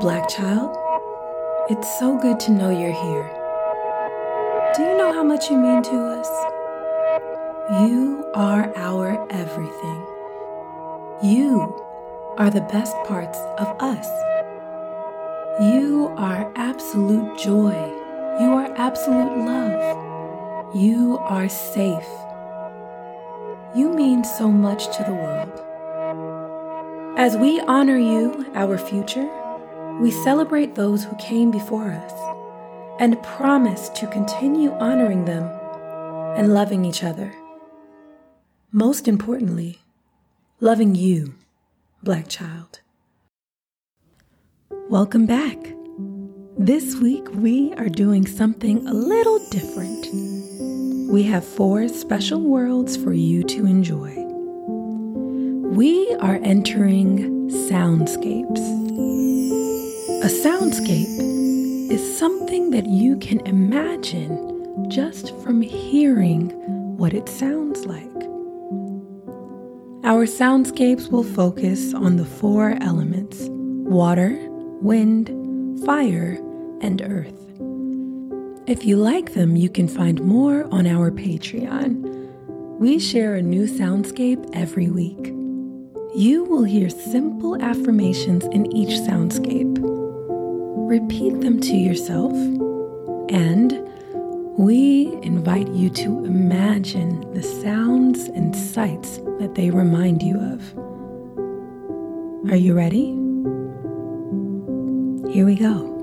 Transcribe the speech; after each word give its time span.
Black 0.00 0.28
child. 0.28 0.76
It's 1.68 1.98
so 1.98 2.16
good 2.20 2.38
to 2.40 2.52
know 2.52 2.70
you're 2.70 2.92
here. 2.92 3.28
Do 4.76 4.82
you 4.82 4.96
know 4.96 5.12
how 5.12 5.24
much 5.24 5.50
you 5.50 5.56
mean 5.56 5.82
to 5.82 5.96
us? 5.96 6.28
You 7.82 8.24
are 8.32 8.72
our 8.76 9.26
everything. 9.32 10.06
You 11.20 11.74
are 12.38 12.48
the 12.48 12.60
best 12.70 12.94
parts 13.06 13.38
of 13.58 13.66
us. 13.80 14.06
You 15.60 16.14
are 16.16 16.52
absolute 16.54 17.36
joy. 17.36 17.74
You 18.38 18.52
are 18.52 18.72
absolute 18.76 19.36
love. 19.38 20.76
You 20.76 21.18
are 21.22 21.48
safe. 21.48 22.08
You 23.74 23.92
mean 23.92 24.22
so 24.22 24.48
much 24.48 24.96
to 24.96 25.02
the 25.02 25.12
world. 25.12 25.60
As 27.18 27.36
we 27.36 27.60
honor 27.62 27.98
you, 27.98 28.46
our 28.54 28.78
future, 28.78 29.28
we 30.00 30.12
celebrate 30.12 30.76
those 30.76 31.02
who 31.02 31.16
came 31.16 31.50
before 31.50 31.90
us 31.90 32.12
and 33.00 33.20
promise 33.22 33.88
to 33.90 34.06
continue 34.06 34.70
honoring 34.74 35.24
them 35.24 35.44
and 36.36 36.54
loving 36.54 36.84
each 36.84 37.02
other. 37.02 37.34
Most 38.70 39.08
importantly, 39.08 39.80
loving 40.60 40.94
you, 40.94 41.34
Black 42.00 42.28
child. 42.28 42.78
Welcome 44.88 45.26
back. 45.26 45.58
This 46.56 46.94
week 46.96 47.26
we 47.34 47.72
are 47.74 47.88
doing 47.88 48.24
something 48.24 48.86
a 48.86 48.94
little 48.94 49.40
different. 49.50 50.06
We 51.10 51.24
have 51.24 51.44
four 51.44 51.88
special 51.88 52.40
worlds 52.40 52.96
for 52.96 53.12
you 53.12 53.42
to 53.42 53.66
enjoy. 53.66 54.14
We 55.74 56.14
are 56.20 56.38
entering 56.44 57.50
soundscapes. 57.50 58.87
A 60.28 60.30
soundscape 60.30 61.90
is 61.90 62.18
something 62.18 62.68
that 62.72 62.84
you 62.84 63.16
can 63.16 63.40
imagine 63.46 64.90
just 64.90 65.34
from 65.38 65.62
hearing 65.62 66.50
what 66.98 67.14
it 67.14 67.30
sounds 67.30 67.86
like. 67.86 68.02
Our 70.04 70.26
soundscapes 70.26 71.10
will 71.10 71.24
focus 71.24 71.94
on 71.94 72.16
the 72.16 72.26
four 72.26 72.76
elements 72.82 73.46
water, 73.48 74.36
wind, 74.82 75.28
fire, 75.86 76.34
and 76.82 77.00
earth. 77.00 77.40
If 78.68 78.84
you 78.84 78.98
like 78.98 79.32
them, 79.32 79.56
you 79.56 79.70
can 79.70 79.88
find 79.88 80.20
more 80.20 80.68
on 80.70 80.86
our 80.86 81.10
Patreon. 81.10 82.04
We 82.78 82.98
share 82.98 83.36
a 83.36 83.40
new 83.40 83.66
soundscape 83.66 84.46
every 84.52 84.90
week. 84.90 85.28
You 86.14 86.44
will 86.44 86.64
hear 86.64 86.90
simple 86.90 87.62
affirmations 87.62 88.44
in 88.44 88.70
each 88.76 88.90
soundscape. 88.90 89.97
Repeat 90.88 91.42
them 91.42 91.60
to 91.60 91.76
yourself, 91.76 92.32
and 93.28 93.72
we 94.56 95.12
invite 95.22 95.68
you 95.68 95.90
to 95.90 96.24
imagine 96.24 97.30
the 97.34 97.42
sounds 97.42 98.20
and 98.20 98.56
sights 98.56 99.18
that 99.38 99.54
they 99.54 99.68
remind 99.68 100.22
you 100.22 100.40
of. 100.40 100.74
Are 102.50 102.56
you 102.56 102.72
ready? 102.72 103.08
Here 105.30 105.44
we 105.44 105.56
go. 105.56 105.97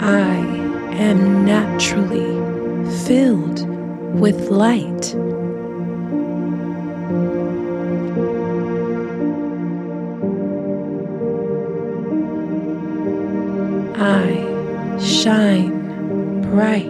I 0.00 0.36
am 0.94 1.44
naturally 1.44 2.36
filled 3.04 3.68
with 4.20 4.48
light. 4.48 5.14
I 13.98 14.98
shine 15.00 16.42
bright. 16.42 16.88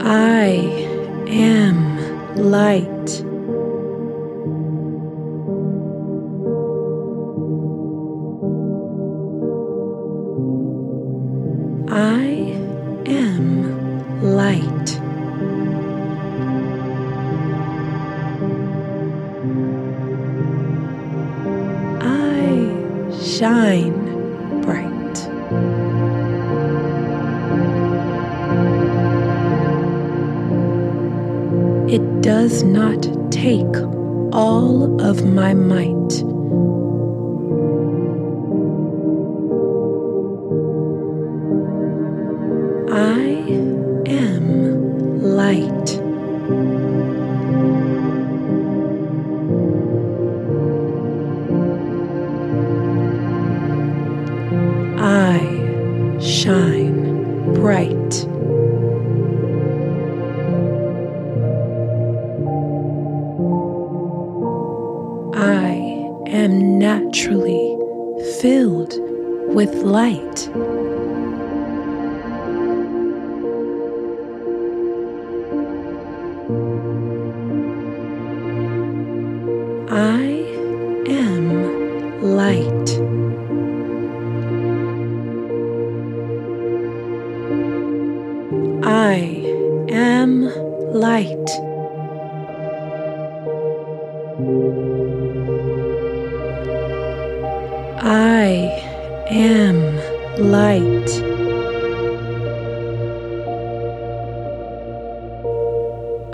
I 0.00 0.46
am 1.28 2.36
light. 2.36 3.31
Shine 23.52 24.62
bright. 24.62 25.16
It 31.92 32.22
does 32.22 32.62
not 32.62 33.02
take 33.30 33.76
all 34.32 34.98
of 35.02 35.26
my 35.26 35.52
might. 35.52 36.31
Shine 56.52 57.54
bright. 57.54 58.12
I 65.34 65.72
am 66.26 66.78
naturally 66.78 67.64
filled 68.42 68.92
with 69.54 69.72
light. 69.76 70.50
I 79.90 80.31
light. 100.42 101.10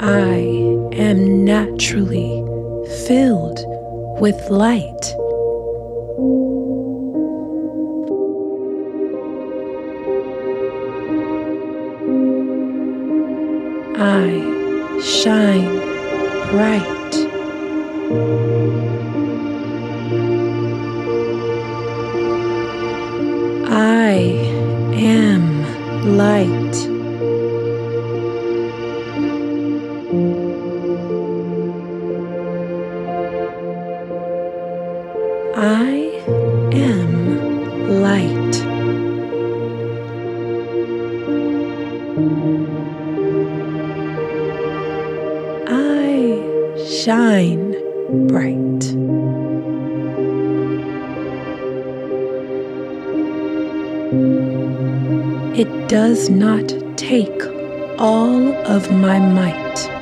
I 0.00 0.38
am 0.96 1.44
naturally 1.44 2.42
filled 3.06 3.60
with 4.20 4.38
light. 4.50 5.14
I 14.00 15.00
shine 15.02 15.78
bright. 16.50 16.97
light. 26.38 26.76
I 35.56 35.96
am 36.72 37.12
light. 38.02 38.54
I 45.68 46.86
shine 47.02 47.74
bright. 48.28 48.58
Does 55.88 56.28
not 56.28 56.68
take 56.98 57.42
all 57.98 58.52
of 58.66 58.90
my 58.92 59.18
might. 59.18 59.97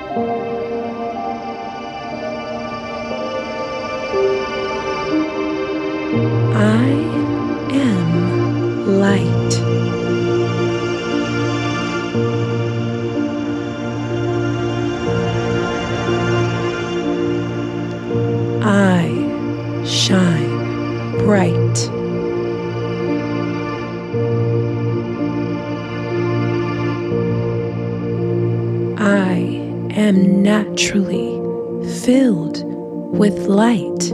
Light. 33.48 34.12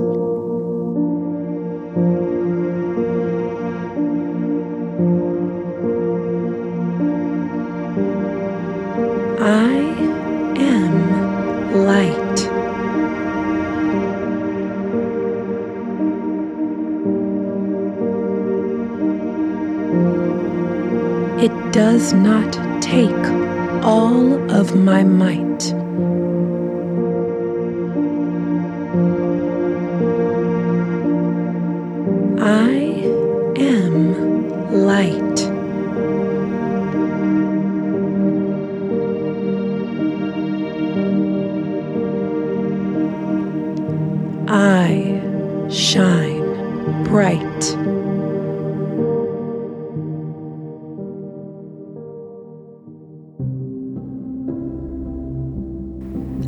I 9.40 9.78
am 10.58 11.84
light. 11.86 12.38
It 21.42 21.72
does 21.72 22.12
not 22.12 22.52
take 22.82 23.10
all 23.82 24.50
of 24.50 24.76
my 24.76 25.02
might. 25.02 25.81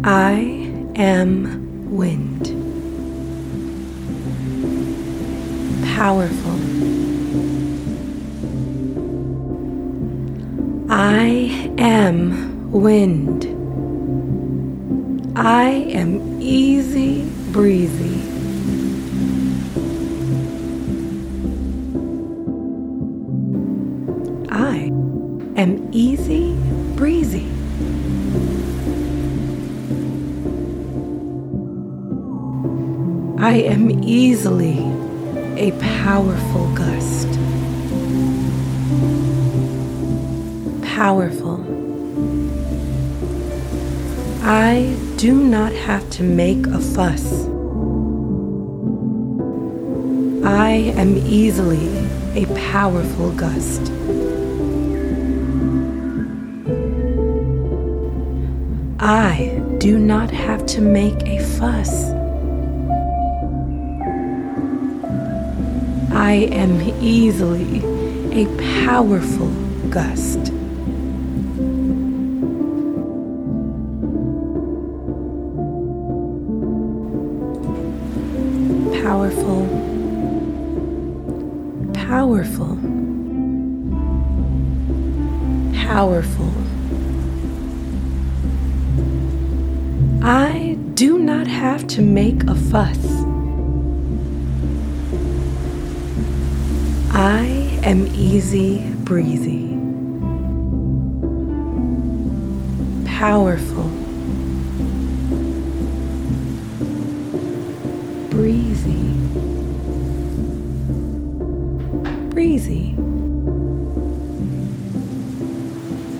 I 0.06 0.34
am 0.96 1.90
wind. 1.90 2.44
Powerful. 5.96 6.60
I 10.90 11.70
am 11.78 12.70
wind. 12.70 13.46
I 15.38 15.70
am 15.70 16.38
easy 16.38 17.24
breezy. 17.50 18.20
I 24.50 24.90
am 25.56 25.88
easy 25.92 26.54
breezy. 26.94 27.53
I 33.44 33.56
am 33.56 33.90
easily 34.02 34.78
a 35.58 35.72
powerful 36.02 36.66
gust. 36.74 37.28
Powerful. 40.82 41.60
I 44.42 44.96
do 45.18 45.34
not 45.34 45.74
have 45.74 46.08
to 46.12 46.22
make 46.22 46.66
a 46.68 46.80
fuss. 46.80 47.44
I 50.42 50.94
am 50.96 51.18
easily 51.18 51.86
a 52.34 52.46
powerful 52.72 53.30
gust. 53.32 53.92
I 59.00 59.62
do 59.76 59.98
not 59.98 60.30
have 60.30 60.64
to 60.68 60.80
make 60.80 61.28
a 61.28 61.40
fuss. 61.58 62.23
I 66.26 66.48
am 66.52 66.80
easily 67.02 67.82
a 68.32 68.46
powerful 68.86 69.48
gust. 69.90 70.38
Powerful, 79.02 79.66
powerful, 81.92 82.78
powerful. 85.74 86.52
I 90.22 90.78
do 90.94 91.18
not 91.18 91.46
have 91.46 91.86
to 91.88 92.00
make 92.00 92.44
a 92.44 92.54
fuss. 92.54 93.23
I 97.16 97.44
am 97.84 98.08
easy 98.08 98.80
breezy. 99.04 99.68
Powerful. 103.06 103.84
Breezy. 108.30 109.12
Breezy. 112.30 112.96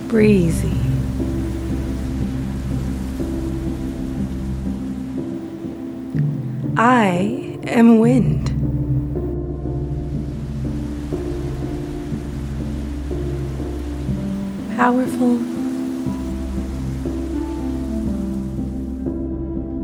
Breezy. 0.07 0.71
I 6.77 7.59
am 7.67 7.99
wind. 7.99 8.34
Powerful. 14.75 15.39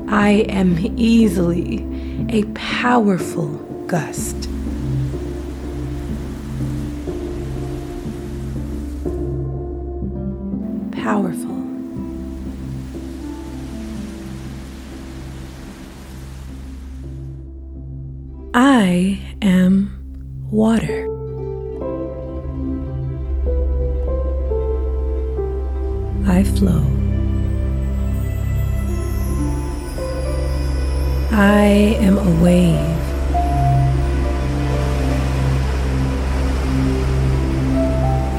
I 0.10 0.46
am 0.50 0.78
easily 0.98 1.88
a 2.30 2.44
powerful 2.56 3.48
gust. 3.88 4.50
Powerful. 10.92 11.62
I 18.54 19.22
am 19.42 20.48
water. 20.52 21.21
I 26.42 26.44
flow. 26.44 26.84
I 31.30 31.66
am 32.02 32.18
a 32.18 32.32
wave. 32.42 33.04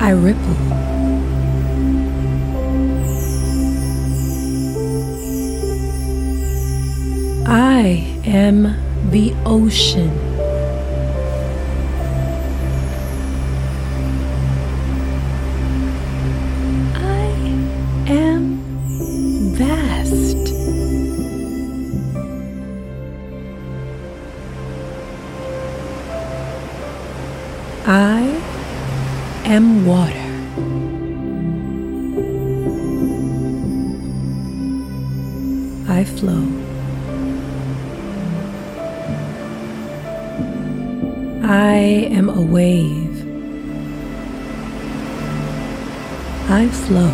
I 0.01 0.11
ripple. 0.11 0.57
I 7.47 8.05
am 8.25 8.63
the 9.13 9.33
ocean. 9.47 10.22
Am 29.45 29.85
water. 29.85 30.13
I 35.89 36.05
flow. 36.05 36.45
I 41.43 42.09
am 42.19 42.31
a 42.31 42.41
wave. 42.41 43.19
I 46.49 46.69
flow. 46.69 47.13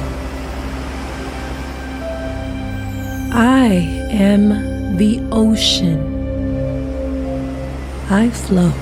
I 3.32 3.68
am 4.10 4.96
the 4.96 5.20
ocean. 5.32 5.98
I 8.10 8.30
flow. 8.30 8.72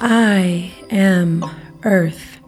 I 0.00 0.72
am 0.90 1.44
Earth. 1.82 2.38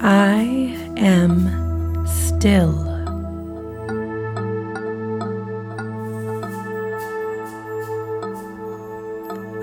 I 0.00 0.76
am 0.98 2.06
still. 2.06 2.86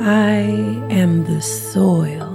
I 0.02 0.40
am 0.90 1.24
the 1.26 1.42
soil. 1.42 2.32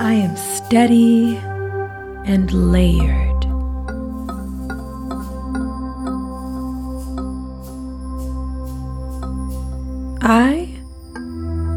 I 0.00 0.12
am 0.14 0.36
steady 0.36 1.36
and 2.24 2.52
layered. 2.52 3.31
I 10.24 10.68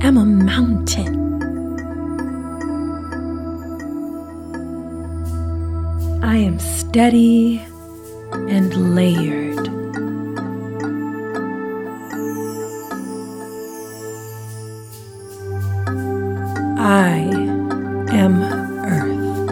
am 0.04 0.18
a 0.18 0.24
mountain. 0.24 1.42
I 6.24 6.38
am 6.38 6.60
steady 6.60 7.60
and 8.32 8.96
layered. 8.96 9.68
I 16.78 17.18
am 18.12 18.44
Earth. 18.86 19.50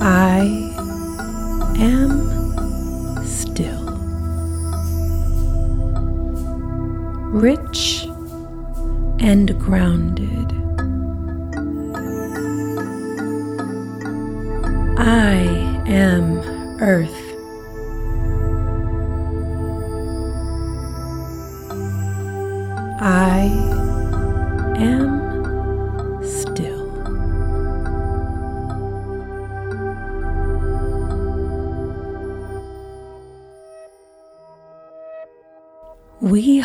I 0.00 0.38
am 1.80 2.23
Rich 7.44 8.06
and 9.20 9.60
grounded. 9.60 10.50
I 14.98 15.34
am 15.86 16.38
Earth. 16.80 17.20
I 23.02 23.50
am 24.78 25.33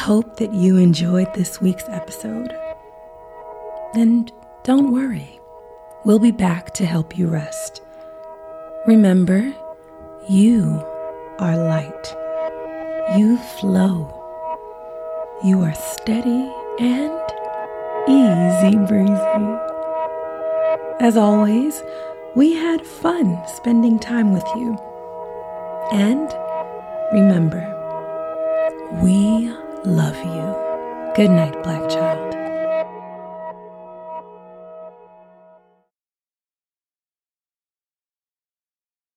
hope 0.09 0.37
that 0.37 0.51
you 0.51 0.75
enjoyed 0.77 1.31
this 1.35 1.61
week's 1.61 1.87
episode. 1.87 2.51
And 3.93 4.31
don't 4.63 4.91
worry, 4.91 5.39
we'll 6.03 6.17
be 6.17 6.31
back 6.31 6.73
to 6.73 6.85
help 6.87 7.15
you 7.15 7.27
rest. 7.27 7.83
Remember, 8.87 9.53
you 10.27 10.83
are 11.37 11.55
light. 11.55 12.15
You 13.19 13.37
flow. 13.59 14.09
You 15.43 15.61
are 15.61 15.75
steady 15.75 16.51
and 16.79 17.21
easy 18.07 18.77
breezy. 18.87 19.45
As 20.99 21.17
always, 21.17 21.83
we 22.35 22.55
had 22.55 22.83
fun 22.83 23.39
spending 23.57 23.99
time 23.99 24.33
with 24.33 24.47
you. 24.55 24.75
And 25.91 26.33
remember, 27.13 27.61
we 29.03 29.53
love 29.85 30.17
you. 30.17 30.55
Good 31.15 31.31
night, 31.31 31.63
Black 31.63 31.89
Child. 31.89 32.08